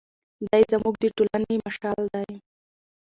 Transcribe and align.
دی 0.47 0.61
زموږ 0.71 0.95
د 1.03 1.05
ټولنې 1.17 1.55
مشعل 1.65 2.03
دی. 2.13 2.33